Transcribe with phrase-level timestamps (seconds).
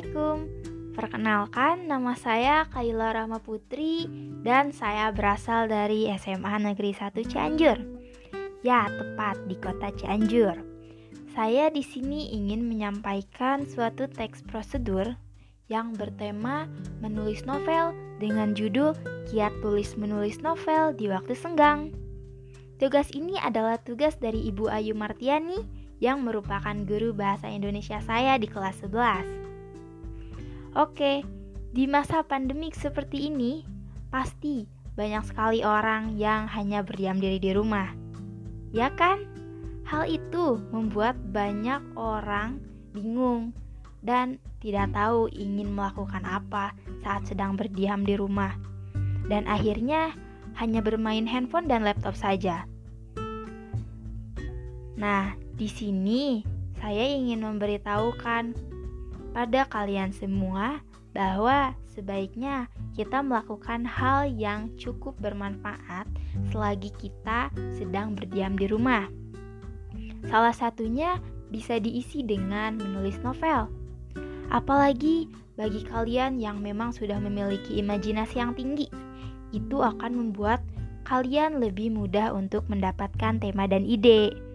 [0.00, 4.08] Assalamualaikum Perkenalkan, nama saya Kaila Rahma Putri
[4.40, 7.76] Dan saya berasal dari SMA Negeri 1 Cianjur
[8.64, 10.56] Ya, tepat di kota Cianjur
[11.36, 15.20] Saya di sini ingin menyampaikan suatu teks prosedur
[15.68, 16.64] yang bertema
[17.04, 18.96] menulis novel dengan judul
[19.28, 21.92] Kiat Tulis Menulis Novel di Waktu Senggang.
[22.80, 25.60] Tugas ini adalah tugas dari Ibu Ayu Martiani
[26.00, 29.49] yang merupakan guru bahasa Indonesia saya di kelas 11.
[30.78, 31.26] Oke,
[31.74, 33.66] di masa pandemik seperti ini,
[34.14, 37.90] pasti banyak sekali orang yang hanya berdiam diri di rumah.
[38.70, 39.26] Ya kan?
[39.82, 42.62] Hal itu membuat banyak orang
[42.94, 43.50] bingung
[44.06, 46.70] dan tidak tahu ingin melakukan apa
[47.02, 48.54] saat sedang berdiam di rumah,
[49.26, 50.14] dan akhirnya
[50.54, 52.62] hanya bermain handphone dan laptop saja.
[54.94, 56.46] Nah, di sini
[56.78, 58.69] saya ingin memberitahukan
[59.30, 66.06] pada kalian semua bahwa sebaiknya kita melakukan hal yang cukup bermanfaat
[66.54, 69.10] selagi kita sedang berdiam di rumah.
[70.30, 71.18] Salah satunya
[71.50, 73.66] bisa diisi dengan menulis novel.
[74.50, 75.26] Apalagi
[75.58, 78.86] bagi kalian yang memang sudah memiliki imajinasi yang tinggi,
[79.50, 80.62] itu akan membuat
[81.06, 84.49] kalian lebih mudah untuk mendapatkan tema dan ide.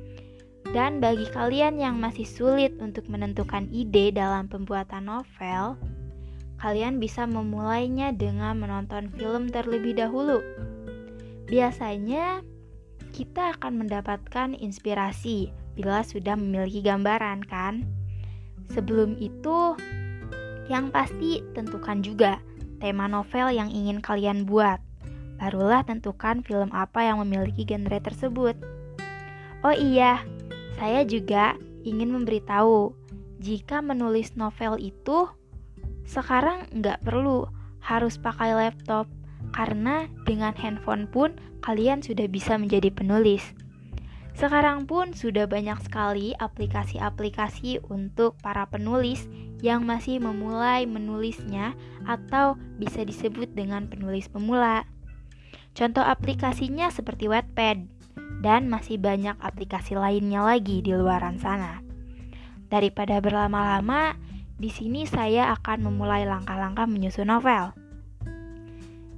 [0.74, 5.78] Dan bagi kalian yang masih sulit untuk menentukan ide dalam pembuatan novel,
[6.58, 10.42] kalian bisa memulainya dengan menonton film terlebih dahulu.
[11.46, 12.42] Biasanya,
[13.14, 17.86] kita akan mendapatkan inspirasi bila sudah memiliki gambaran, kan?
[18.74, 19.78] Sebelum itu,
[20.66, 22.42] yang pasti tentukan juga
[22.82, 24.82] tema novel yang ingin kalian buat.
[25.36, 28.56] Barulah tentukan film apa yang memiliki genre tersebut.
[29.62, 30.24] Oh iya,
[30.76, 31.56] saya juga
[31.86, 32.92] ingin memberitahu
[33.40, 35.30] jika menulis novel itu
[36.06, 37.50] sekarang nggak perlu
[37.82, 39.06] harus pakai laptop
[39.54, 43.42] karena dengan handphone pun kalian sudah bisa menjadi penulis.
[44.36, 49.32] Sekarang pun sudah banyak sekali aplikasi-aplikasi untuk para penulis
[49.64, 51.72] yang masih memulai menulisnya
[52.04, 54.84] atau bisa disebut dengan penulis pemula.
[55.72, 57.95] Contoh aplikasinya seperti Wattpad
[58.40, 61.80] dan masih banyak aplikasi lainnya lagi di luaran sana.
[62.72, 64.18] Daripada berlama-lama,
[64.56, 67.76] di sini saya akan memulai langkah-langkah menyusun novel.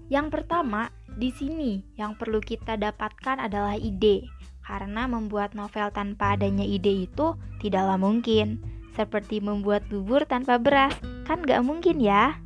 [0.10, 4.30] Yang pertama, di sini yang perlu kita dapatkan adalah ide
[4.68, 8.60] karena membuat novel tanpa adanya ide itu tidaklah mungkin.
[8.98, 10.98] Seperti membuat bubur tanpa beras,
[11.30, 12.42] kan gak mungkin ya?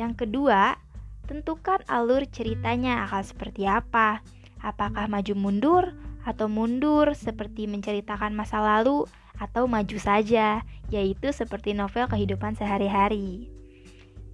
[0.00, 0.80] Yang kedua,
[1.28, 4.24] tentukan alur ceritanya akan seperti apa.
[4.60, 5.84] Apakah maju mundur
[6.24, 9.08] atau mundur seperti menceritakan masa lalu
[9.40, 10.60] atau maju saja,
[10.92, 13.48] yaitu seperti novel kehidupan sehari-hari.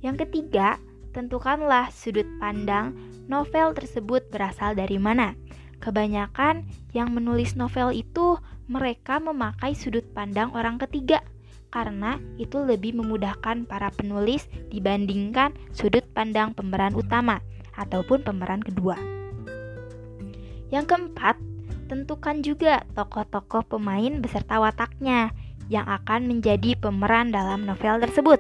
[0.03, 0.83] Yang ketiga,
[1.15, 2.93] tentukanlah sudut pandang
[3.31, 5.39] novel tersebut berasal dari mana.
[5.79, 8.37] Kebanyakan yang menulis novel itu
[8.67, 11.23] mereka memakai sudut pandang orang ketiga
[11.71, 17.45] karena itu lebih memudahkan para penulis dibandingkan sudut pandang pemeran utama
[17.77, 19.16] ataupun pemeran kedua.
[20.71, 21.37] Yang keempat,
[21.87, 25.31] tentukan juga tokoh-tokoh pemain beserta wataknya
[25.71, 28.39] yang akan menjadi pemeran dalam novel tersebut.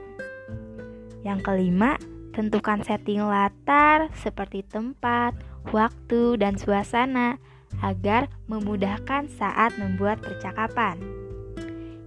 [1.22, 1.98] Yang kelima,
[2.34, 5.34] tentukan setting latar seperti tempat,
[5.70, 7.38] waktu, dan suasana
[7.82, 10.98] agar memudahkan saat membuat percakapan.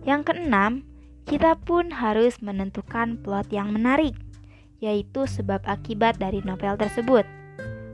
[0.08, 0.72] Yang keenam,
[1.28, 4.16] kita pun harus menentukan plot yang menarik,
[4.80, 7.39] yaitu sebab akibat dari novel tersebut.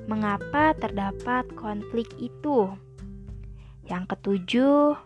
[0.05, 2.69] Mengapa terdapat konflik itu?
[3.85, 4.97] Yang ketujuh,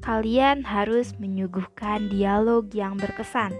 [0.00, 3.52] kalian harus menyuguhkan dialog yang berkesan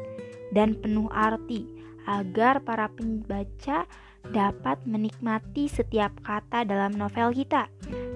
[0.56, 1.68] dan penuh arti
[2.08, 3.84] agar para pembaca
[4.32, 7.68] dapat menikmati setiap kata dalam novel kita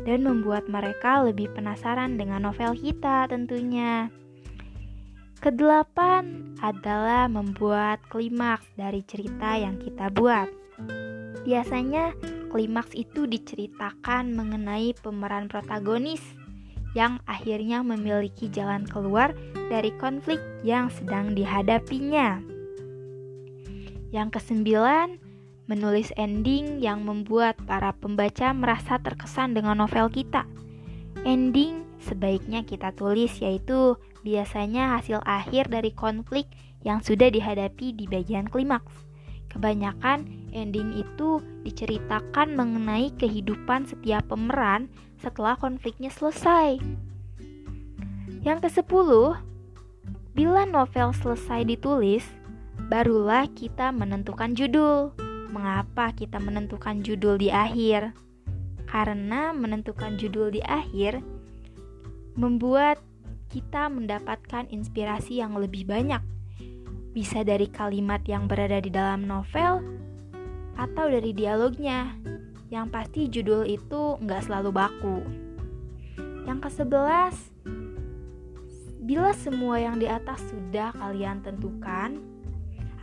[0.09, 4.09] dan membuat mereka lebih penasaran dengan novel kita tentunya.
[5.43, 10.62] Kedelapan adalah membuat klimaks dari cerita yang kita buat.
[11.43, 12.15] Biasanya
[12.55, 16.23] klimaks itu diceritakan mengenai pemeran protagonis
[16.93, 19.33] yang akhirnya memiliki jalan keluar
[19.73, 22.39] dari konflik yang sedang dihadapinya.
[24.13, 25.17] Yang kesembilan,
[25.73, 30.45] menulis ending yang membuat para pembaca merasa terkesan dengan novel kita.
[31.25, 36.45] Ending sebaiknya kita tulis yaitu biasanya hasil akhir dari konflik
[36.85, 39.12] yang sudah dihadapi di bagian klimaks.
[39.53, 40.25] Kebanyakan
[40.57, 44.89] ending itu diceritakan mengenai kehidupan setiap pemeran
[45.21, 46.81] setelah konfliknya selesai.
[48.43, 49.39] Yang ke-10,
[50.33, 52.25] Bila novel selesai ditulis,
[52.89, 55.13] barulah kita menentukan judul.
[55.53, 58.17] Mengapa kita menentukan judul di akhir?
[58.89, 61.21] Karena menentukan judul di akhir
[62.33, 62.97] membuat
[63.53, 66.25] kita mendapatkan inspirasi yang lebih banyak.
[67.13, 69.85] Bisa dari kalimat yang berada di dalam novel
[70.81, 72.17] atau dari dialognya.
[72.73, 75.19] Yang pasti judul itu nggak selalu baku.
[76.49, 77.35] Yang ke-11,
[79.05, 82.17] bila semua yang di atas sudah kalian tentukan,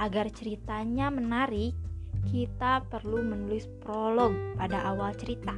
[0.02, 1.78] agar ceritanya menarik,
[2.34, 5.54] kita perlu menulis prolog pada awal cerita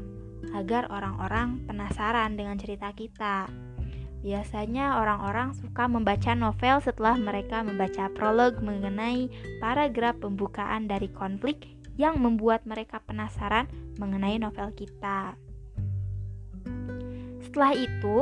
[0.58, 3.48] agar orang-orang penasaran dengan cerita kita.
[4.22, 12.22] Biasanya orang-orang suka membaca novel setelah mereka membaca prolog mengenai paragraf pembukaan dari konflik yang
[12.22, 13.66] membuat mereka penasaran
[13.98, 15.34] mengenai novel kita.
[17.42, 18.18] Setelah itu,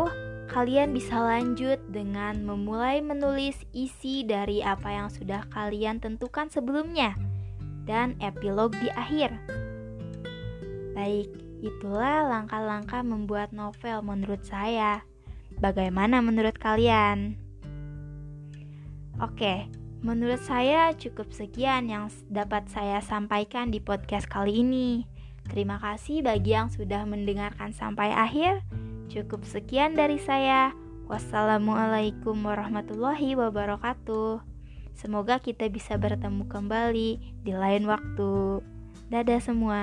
[0.49, 7.13] kalian bisa lanjut dengan memulai menulis isi dari apa yang sudah kalian tentukan sebelumnya
[7.85, 9.35] dan epilog di akhir.
[10.95, 11.29] Baik,
[11.59, 15.08] itulah langkah-langkah membuat novel menurut saya.
[15.59, 17.35] Bagaimana menurut kalian?
[19.19, 19.67] Oke,
[19.99, 25.03] menurut saya cukup sekian yang dapat saya sampaikan di podcast kali ini.
[25.51, 28.63] Terima kasih bagi yang sudah mendengarkan sampai akhir.
[29.11, 30.71] Cukup sekian dari saya.
[31.11, 34.39] Wassalamualaikum warahmatullahi wabarakatuh.
[34.95, 37.09] Semoga kita bisa bertemu kembali
[37.43, 38.63] di lain waktu.
[39.11, 39.81] Dadah semua.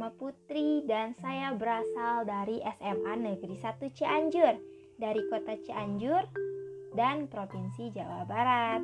[0.00, 4.56] Rama Putri dan saya berasal dari SMA Negeri 1 Cianjur
[4.96, 6.24] dari Kota Cianjur
[6.96, 8.80] dan Provinsi Jawa Barat.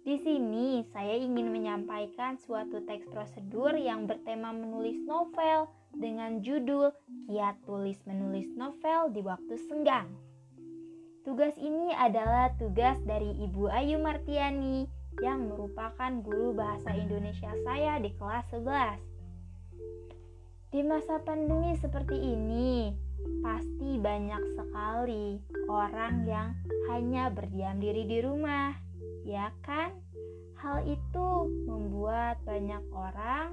[0.00, 6.96] Di sini saya ingin menyampaikan suatu teks prosedur yang bertema menulis novel dengan judul
[7.28, 10.08] Kiat Tulis Menulis Novel di Waktu Senggang.
[11.28, 14.88] Tugas ini adalah tugas dari Ibu Ayu Martiani
[15.20, 19.12] yang merupakan guru bahasa Indonesia saya di kelas 11.
[20.72, 22.96] Di masa pandemi seperti ini,
[23.44, 25.36] pasti banyak sekali
[25.68, 26.56] orang yang
[26.88, 28.72] hanya berdiam diri di rumah,
[29.28, 29.92] ya kan?
[30.56, 31.28] Hal itu
[31.68, 33.52] membuat banyak orang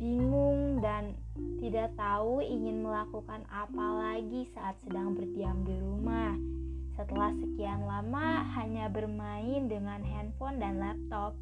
[0.00, 1.12] bingung dan
[1.60, 6.32] tidak tahu ingin melakukan apa lagi saat sedang berdiam di rumah
[6.96, 11.36] setelah sekian lama hanya bermain dengan handphone dan laptop.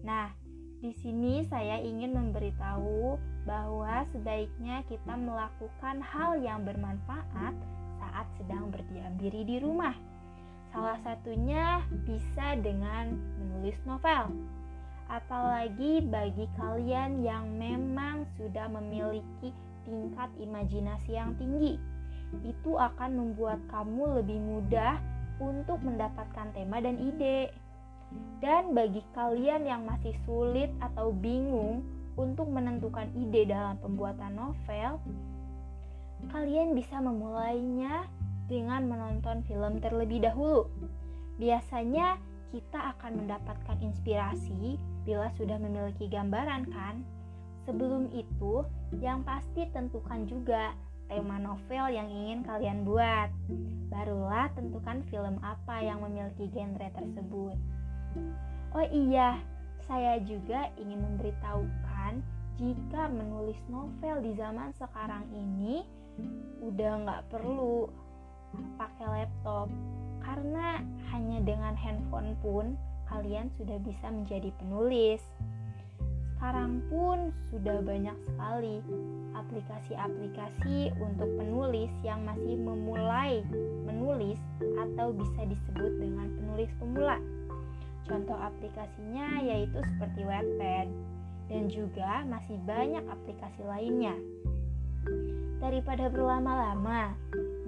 [0.00, 0.32] Nah,
[0.78, 7.54] di sini saya ingin memberitahu bahwa sebaiknya kita melakukan hal yang bermanfaat
[7.98, 9.94] saat sedang berdiam diri di rumah.
[10.70, 14.30] Salah satunya bisa dengan menulis novel.
[15.10, 19.50] Apalagi bagi kalian yang memang sudah memiliki
[19.82, 21.80] tingkat imajinasi yang tinggi
[22.44, 25.00] itu akan membuat kamu lebih mudah
[25.40, 27.48] untuk mendapatkan tema dan ide.
[28.38, 31.82] Dan bagi kalian yang masih sulit atau bingung
[32.14, 35.02] untuk menentukan ide dalam pembuatan novel,
[36.30, 38.06] kalian bisa memulainya
[38.50, 40.66] dengan menonton film terlebih dahulu.
[41.38, 42.18] Biasanya
[42.50, 47.04] kita akan mendapatkan inspirasi bila sudah memiliki gambaran kan?
[47.68, 48.64] Sebelum itu,
[49.04, 50.72] yang pasti tentukan juga
[51.08, 53.28] tema novel yang ingin kalian buat.
[53.92, 57.56] Barulah tentukan film apa yang memiliki genre tersebut.
[58.76, 59.40] Oh iya,
[59.88, 62.20] saya juga ingin memberitahukan
[62.58, 65.86] jika menulis novel di zaman sekarang ini
[66.60, 67.86] udah nggak perlu
[68.76, 69.70] pakai laptop
[70.24, 70.82] karena
[71.14, 72.74] hanya dengan handphone pun
[73.08, 75.24] kalian sudah bisa menjadi penulis.
[76.36, 78.78] Sekarang pun sudah banyak sekali
[79.34, 83.42] aplikasi-aplikasi untuk penulis yang masih memulai
[83.88, 84.38] menulis
[84.78, 87.18] atau bisa disebut dengan penulis pemula.
[88.08, 90.88] Contoh aplikasinya yaitu seperti Wattpad
[91.52, 94.16] dan juga masih banyak aplikasi lainnya.
[95.58, 97.12] Daripada berlama-lama,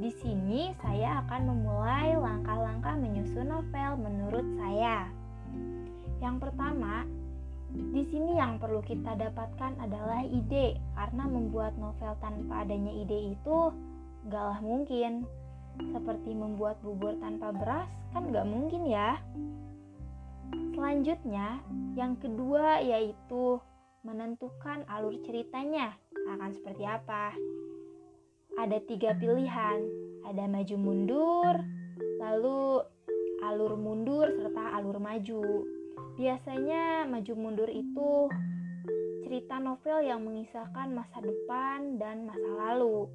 [0.00, 5.12] di sini saya akan memulai langkah-langkah menyusun novel menurut saya.
[6.24, 7.04] Yang pertama,
[7.70, 13.58] di sini yang perlu kita dapatkan adalah ide, karena membuat novel tanpa adanya ide itu
[14.28, 15.28] gaklah mungkin.
[15.80, 19.16] Seperti membuat bubur tanpa beras kan gak mungkin ya.
[20.74, 21.60] Selanjutnya,
[21.94, 23.60] yang kedua yaitu
[24.00, 25.92] menentukan alur ceritanya
[26.30, 27.34] akan seperti apa.
[28.58, 29.80] ada tiga pilihan,
[30.26, 31.54] ada maju mundur,
[32.20, 32.84] lalu
[33.40, 35.64] alur mundur serta alur maju.
[36.20, 38.28] Biasanya maju mundur itu
[39.24, 43.08] cerita novel yang mengisahkan masa depan dan masa lalu.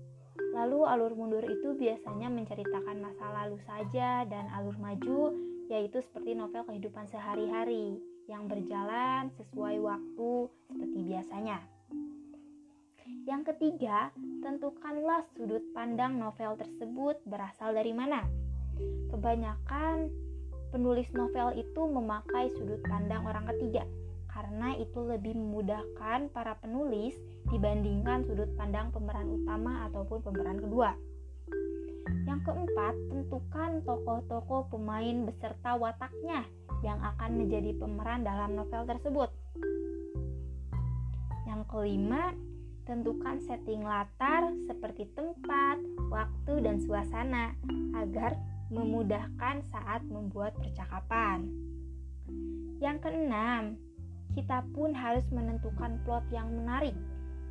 [0.55, 5.35] Lalu alur mundur itu biasanya menceritakan masa lalu saja dan alur maju
[5.72, 10.31] yaitu seperti novel kehidupan sehari-hari yang berjalan sesuai waktu
[10.69, 11.57] seperti biasanya.
[13.25, 14.13] Yang ketiga,
[14.45, 18.22] tentukanlah sudut pandang novel tersebut berasal dari mana.
[19.10, 20.10] Kebanyakan
[20.69, 23.86] penulis novel itu memakai sudut pandang orang ketiga
[24.36, 27.15] karena itu lebih memudahkan para penulis
[27.48, 30.91] dibandingkan sudut pandang pemeran utama ataupun pemeran kedua.
[32.35, 36.43] Yang keempat, tentukan tokoh-tokoh pemain beserta wataknya
[36.83, 39.31] yang akan menjadi pemeran dalam novel tersebut.
[41.47, 42.35] Yang kelima,
[42.83, 45.79] tentukan setting latar seperti tempat,
[46.11, 47.55] waktu, dan suasana
[48.03, 48.35] agar
[48.67, 51.47] memudahkan saat membuat percakapan.
[52.83, 53.79] Yang keenam,
[54.35, 56.99] kita pun harus menentukan plot yang menarik,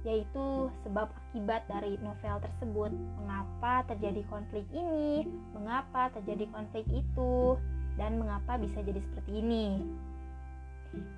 [0.04, 2.92] yaitu sebab akibat dari novel tersebut.
[3.18, 5.24] Mengapa terjadi konflik ini,
[5.56, 7.56] mengapa terjadi konflik itu,
[7.96, 9.80] dan mengapa bisa jadi seperti ini.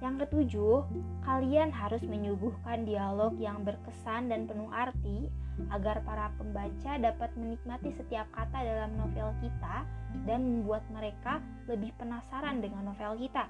[0.00, 0.88] Yang ketujuh,
[1.28, 5.28] kalian harus menyuguhkan dialog yang berkesan dan penuh arti
[5.69, 9.85] agar para pembaca dapat menikmati setiap kata dalam novel kita
[10.25, 13.49] dan membuat mereka lebih penasaran dengan novel kita.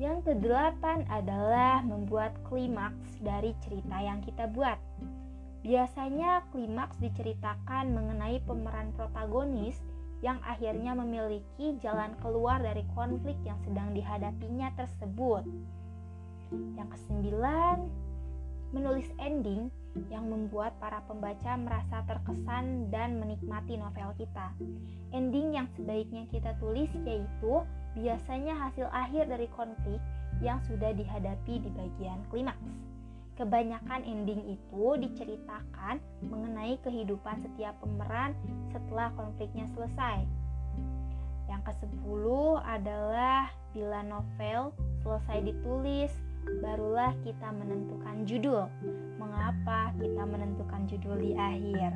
[0.00, 4.80] Yang kedelapan adalah membuat klimaks dari cerita yang kita buat.
[5.62, 9.78] Biasanya klimaks diceritakan mengenai pemeran protagonis
[10.22, 15.42] yang akhirnya memiliki jalan keluar dari konflik yang sedang dihadapinya tersebut.
[16.78, 17.78] Yang kesembilan,
[18.72, 19.68] menulis ending
[20.08, 24.56] yang membuat para pembaca merasa terkesan dan menikmati novel kita.
[25.12, 27.60] Ending yang sebaiknya kita tulis yaitu
[27.96, 30.00] biasanya hasil akhir dari konflik
[30.40, 32.72] yang sudah dihadapi di bagian klimaks.
[33.32, 38.36] Kebanyakan ending itu diceritakan mengenai kehidupan setiap pemeran
[38.70, 40.28] setelah konfliknya selesai.
[41.48, 42.24] Yang ke-10
[42.60, 46.12] adalah bila novel selesai ditulis,
[46.60, 48.68] barulah kita menentukan judul.
[49.16, 51.92] Mengapa kita menentukan judul di akhir?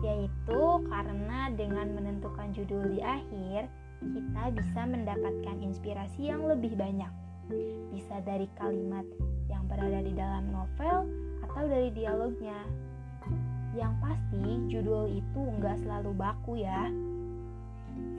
[0.00, 3.66] Yaitu karena dengan menentukan judul di akhir,
[3.98, 7.10] kita bisa mendapatkan inspirasi yang lebih banyak.
[7.90, 9.02] Bisa dari kalimat
[9.50, 11.08] yang berada di dalam novel
[11.42, 12.62] atau dari dialognya.
[13.74, 16.88] Yang pasti, judul itu nggak selalu baku ya.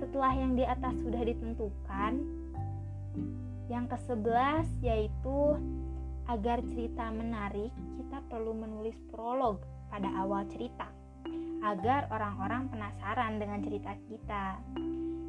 [0.04, 2.14] Setelah yang di atas sudah ditentukan,
[3.72, 5.40] yang ke-11 yaitu
[6.28, 10.99] agar cerita menarik, kita perlu menulis prolog pada awal cerita
[11.64, 14.46] agar orang-orang penasaran dengan cerita kita.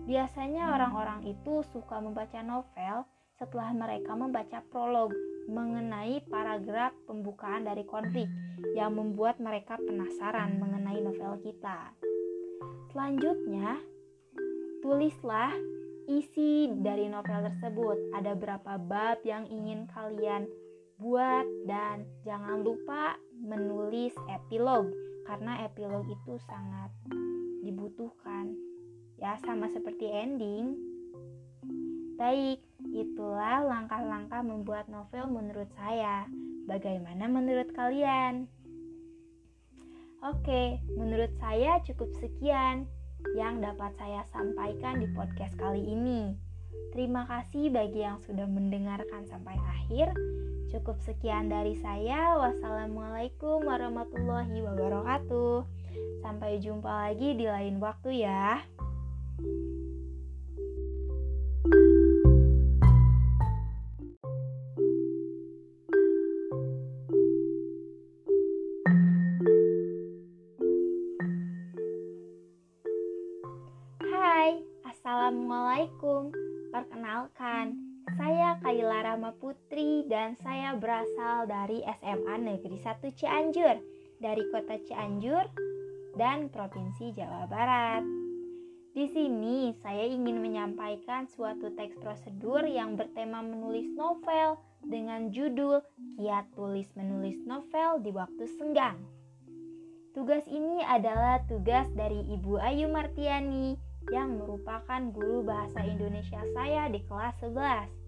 [0.06, 3.06] Biasanya orang-orang itu suka membaca novel
[3.38, 5.14] setelah mereka membaca prolog
[5.48, 8.28] mengenai paragraf pembukaan dari konflik
[8.76, 11.96] yang membuat mereka penasaran mengenai novel kita.
[12.92, 13.80] Selanjutnya,
[14.84, 15.54] tulislah
[16.10, 18.12] isi dari novel tersebut.
[18.18, 20.44] Ada berapa bab yang ingin kalian
[21.00, 24.92] buat dan jangan lupa menulis epilog
[25.24, 26.90] karena epilog itu sangat
[27.64, 28.52] dibutuhkan.
[29.20, 30.76] Ya, sama seperti ending.
[32.16, 32.60] Baik,
[32.92, 36.28] itulah langkah-langkah membuat novel menurut saya.
[36.68, 38.48] Bagaimana menurut kalian?
[40.20, 42.84] Oke, menurut saya cukup sekian
[43.32, 46.36] yang dapat saya sampaikan di podcast kali ini.
[46.90, 50.10] Terima kasih bagi yang sudah mendengarkan sampai akhir.
[50.74, 52.34] Cukup sekian dari saya.
[52.38, 55.66] Wassalamualaikum warahmatullahi wabarakatuh.
[56.22, 58.62] Sampai jumpa lagi di lain waktu ya.
[59.38, 59.69] Assalamualaikum.
[79.10, 83.82] Rama Putri dan saya berasal dari SMA Negeri 1 Cianjur
[84.22, 85.50] dari Kota Cianjur
[86.14, 88.06] dan Provinsi Jawa Barat.
[88.94, 95.82] Di sini saya ingin menyampaikan suatu teks prosedur yang bertema menulis novel dengan judul
[96.14, 99.02] Kiat Tulis Menulis Novel di Waktu Senggang.
[100.14, 103.74] Tugas ini adalah tugas dari Ibu Ayu Martiani
[104.14, 107.99] yang merupakan guru bahasa Indonesia saya di kelas 11.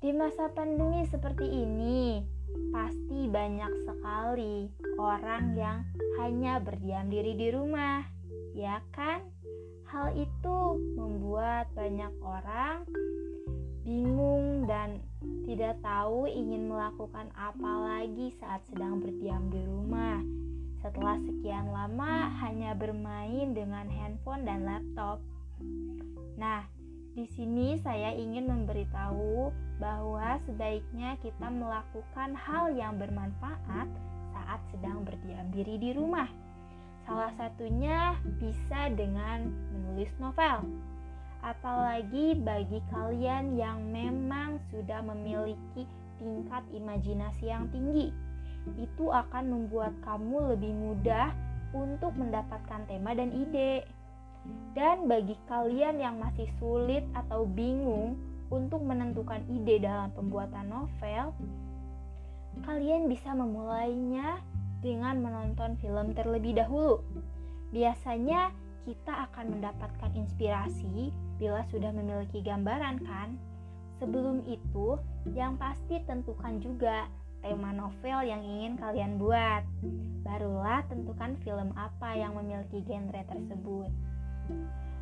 [0.00, 2.24] Di masa pandemi seperti ini,
[2.72, 5.84] pasti banyak sekali orang yang
[6.16, 8.00] hanya berdiam diri di rumah,
[8.56, 9.20] ya kan?
[9.90, 12.86] Hal itu membuat banyak orang
[13.84, 15.02] bingung dan
[15.44, 20.22] tidak tahu ingin melakukan apa lagi saat sedang berdiam di rumah.
[20.80, 25.20] Setelah sekian lama hanya bermain dengan handphone dan laptop.
[26.40, 26.64] Nah,
[27.18, 29.50] di sini saya ingin memberitahu
[29.82, 33.88] bahwa sebaiknya kita melakukan hal yang bermanfaat
[34.30, 36.30] saat sedang berdiam diri di rumah.
[37.08, 40.62] Salah satunya bisa dengan menulis novel.
[41.42, 45.88] Apalagi bagi kalian yang memang sudah memiliki
[46.20, 48.12] tingkat imajinasi yang tinggi,
[48.76, 51.32] itu akan membuat kamu lebih mudah
[51.72, 53.82] untuk mendapatkan tema dan ide.
[54.72, 58.16] Dan bagi kalian yang masih sulit atau bingung
[58.50, 61.34] untuk menentukan ide dalam pembuatan novel,
[62.66, 64.42] kalian bisa memulainya
[64.80, 67.04] dengan menonton film terlebih dahulu.
[67.70, 68.50] Biasanya
[68.88, 73.38] kita akan mendapatkan inspirasi bila sudah memiliki gambaran kan?
[74.00, 74.96] Sebelum itu,
[75.36, 77.06] yang pasti tentukan juga
[77.44, 79.62] tema novel yang ingin kalian buat.
[80.24, 83.92] Barulah tentukan film apa yang memiliki genre tersebut.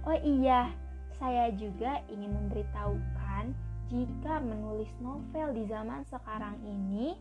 [0.07, 0.73] Oh iya,
[1.19, 3.45] saya juga ingin memberitahukan
[3.89, 7.17] jika menulis novel di zaman sekarang ini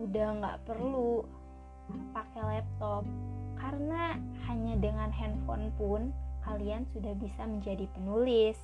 [0.00, 1.20] udah nggak perlu
[2.16, 3.04] pakai laptop
[3.60, 4.16] karena
[4.48, 6.10] hanya dengan handphone pun
[6.42, 8.58] kalian sudah bisa menjadi penulis.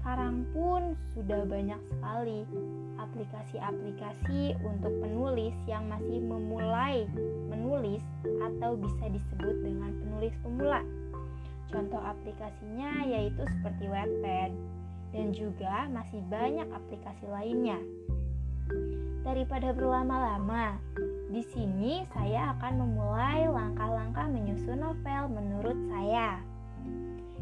[0.00, 2.48] Sekarang pun sudah banyak sekali
[2.96, 7.04] aplikasi-aplikasi untuk penulis yang masih memulai
[7.52, 8.00] menulis
[8.40, 10.80] atau bisa disebut dengan penulis pemula.
[11.70, 14.50] Contoh aplikasinya yaitu seperti Wattpad
[15.14, 17.78] dan juga masih banyak aplikasi lainnya.
[19.22, 20.78] Daripada berlama-lama,
[21.30, 26.42] di sini saya akan memulai langkah-langkah menyusun novel menurut saya.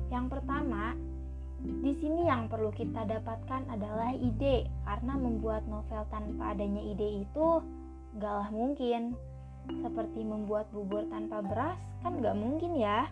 [0.09, 0.97] Yang pertama,
[1.61, 7.65] di sini yang perlu kita dapatkan adalah ide, karena membuat novel tanpa adanya ide itu
[8.21, 9.17] gaklah mungkin.
[9.69, 13.05] Seperti membuat bubur tanpa beras, kan gak mungkin ya.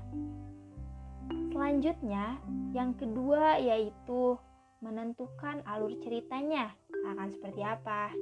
[1.56, 2.38] Selanjutnya,
[2.76, 4.36] yang kedua yaitu
[4.84, 6.70] menentukan alur ceritanya
[7.10, 8.12] akan seperti apa.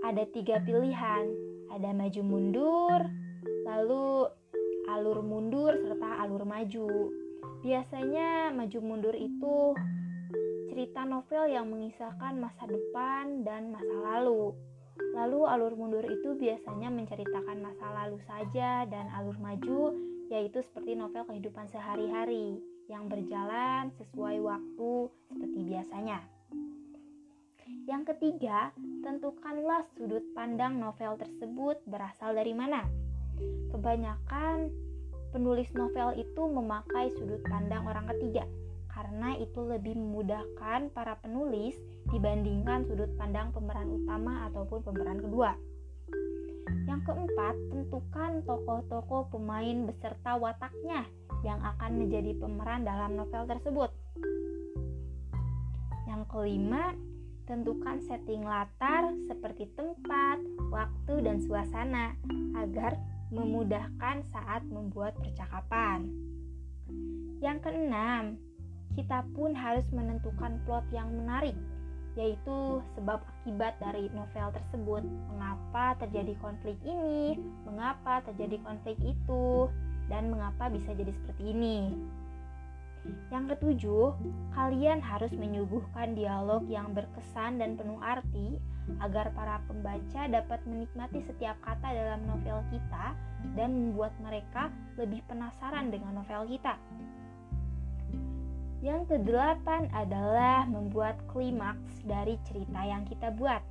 [0.00, 1.24] Ada tiga pilihan,
[1.70, 2.98] ada maju mundur,
[3.68, 4.28] lalu
[4.88, 7.12] alur mundur serta alur maju.
[7.64, 9.72] Biasanya maju mundur itu
[10.72, 14.52] cerita novel yang mengisahkan masa depan dan masa lalu.
[15.14, 21.22] Lalu alur mundur itu biasanya menceritakan masa lalu saja dan alur maju yaitu seperti novel
[21.30, 22.58] kehidupan sehari-hari
[22.90, 24.90] yang berjalan sesuai waktu
[25.30, 26.18] seperti biasanya.
[27.86, 28.74] Yang ketiga,
[29.06, 32.82] tentukanlah sudut pandang novel tersebut berasal dari mana.
[33.70, 34.74] Kebanyakan
[35.30, 38.42] penulis novel itu memakai sudut pandang orang ketiga
[38.94, 41.74] karena itu lebih memudahkan para penulis
[42.14, 45.58] dibandingkan sudut pandang pemeran utama ataupun pemeran kedua.
[47.34, 51.02] Keempat, tentukan tokoh-tokoh pemain beserta wataknya
[51.42, 53.90] yang akan menjadi pemeran dalam novel tersebut.
[56.06, 56.94] Yang kelima,
[57.42, 62.14] tentukan setting latar seperti tempat, waktu, dan suasana
[62.54, 63.02] agar
[63.34, 66.06] memudahkan saat membuat percakapan.
[67.42, 68.38] Yang keenam,
[68.94, 71.58] kita pun harus menentukan plot yang menarik
[72.14, 75.02] yaitu sebab akibat dari novel tersebut.
[75.34, 79.68] Mengapa terjadi konflik ini, mengapa terjadi konflik itu,
[80.06, 81.78] dan mengapa bisa jadi seperti ini.
[83.28, 84.16] Yang ketujuh,
[84.56, 88.56] kalian harus menyuguhkan dialog yang berkesan dan penuh arti
[89.00, 93.12] agar para pembaca dapat menikmati setiap kata dalam novel kita
[93.56, 96.80] dan membuat mereka lebih penasaran dengan novel kita.
[98.84, 103.64] Yang kedelapan adalah membuat klimaks dari cerita yang kita buat.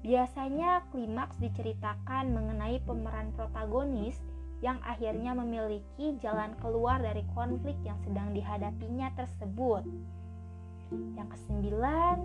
[0.00, 4.16] Biasanya klimaks diceritakan mengenai pemeran protagonis
[4.64, 9.84] yang akhirnya memiliki jalan keluar dari konflik yang sedang dihadapinya tersebut.
[11.20, 12.24] Yang kesembilan,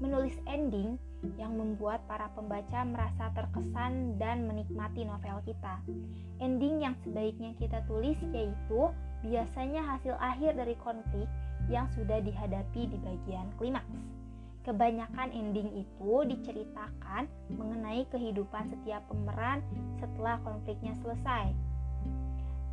[0.00, 0.96] menulis ending
[1.36, 5.76] yang membuat para pembaca merasa terkesan dan menikmati novel kita.
[6.40, 8.88] Ending yang sebaiknya kita tulis yaitu
[9.26, 11.26] biasanya hasil akhir dari konflik
[11.68, 14.00] yang sudah dihadapi di bagian klimaks.
[14.66, 17.24] Kebanyakan ending itu diceritakan
[17.56, 19.64] mengenai kehidupan setiap pemeran
[19.96, 21.56] setelah konfliknya selesai.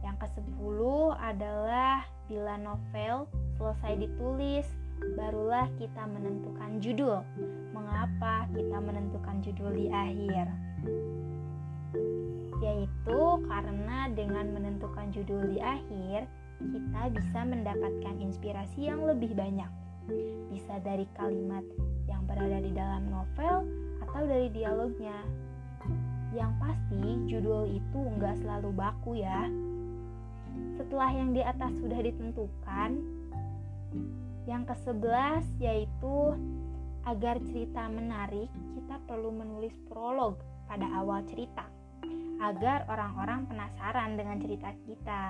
[0.04, 0.80] Yang ke-10
[1.18, 4.68] adalah bila novel selesai ditulis,
[5.16, 7.24] barulah kita menentukan judul.
[7.72, 10.46] Mengapa kita menentukan judul di akhir?
[12.64, 13.20] Yaitu
[13.52, 16.24] karena dengan menentukan judul di akhir,
[16.64, 19.68] kita bisa mendapatkan inspirasi yang lebih banyak.
[20.48, 21.66] Bisa dari kalimat
[22.08, 23.68] yang berada di dalam novel
[24.08, 25.20] atau dari dialognya.
[26.32, 29.52] Yang pasti, judul itu nggak selalu baku ya.
[30.80, 32.92] Setelah yang di atas sudah ditentukan,
[34.48, 36.16] yang ke-11 yaitu
[37.04, 38.48] agar cerita menarik,
[38.80, 41.75] kita perlu menulis prolog pada awal cerita
[42.46, 45.24] agar orang-orang penasaran dengan cerita kita.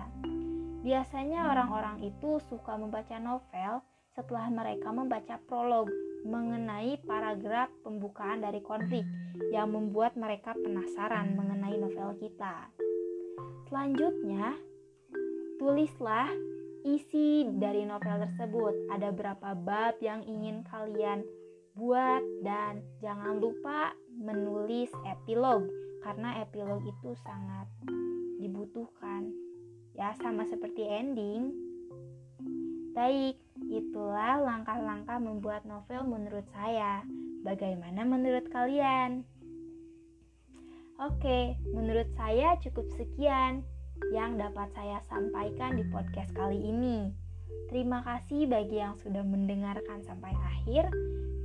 [0.84, 3.80] Biasanya orang-orang itu suka membaca novel
[4.12, 5.88] setelah mereka membaca prolog
[6.28, 9.04] mengenai paragraf pembukaan dari konflik
[9.52, 12.70] yang membuat mereka penasaran mengenai novel kita.
[13.68, 14.56] Selanjutnya,
[15.58, 16.30] tulislah
[16.86, 18.94] isi dari novel tersebut.
[18.94, 21.26] Ada berapa bab yang ingin kalian
[21.76, 25.68] buat dan jangan lupa menulis epilog
[26.06, 27.66] karena epilog itu sangat
[28.38, 29.34] dibutuhkan.
[29.98, 31.50] Ya, sama seperti ending.
[32.94, 37.02] Baik, itulah langkah-langkah membuat novel menurut saya.
[37.42, 39.26] Bagaimana menurut kalian?
[41.02, 43.66] Oke, menurut saya cukup sekian
[44.14, 47.12] yang dapat saya sampaikan di podcast kali ini.
[47.68, 50.88] Terima kasih bagi yang sudah mendengarkan sampai akhir.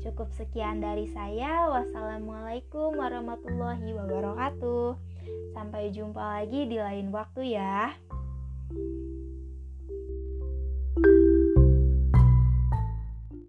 [0.00, 1.68] Cukup sekian dari saya.
[1.68, 4.96] Wassalamualaikum warahmatullahi wabarakatuh.
[5.52, 7.92] Sampai jumpa lagi di lain waktu ya.